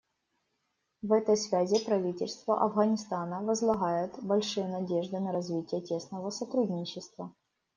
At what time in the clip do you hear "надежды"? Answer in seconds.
4.67-5.19